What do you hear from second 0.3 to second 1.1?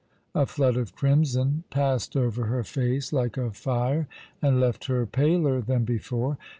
A flood of